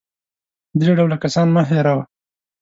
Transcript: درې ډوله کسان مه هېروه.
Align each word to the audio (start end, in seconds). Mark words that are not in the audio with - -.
درې 0.79 0.91
ډوله 0.97 1.17
کسان 1.23 1.47
مه 1.55 1.61
هېروه. 1.69 2.03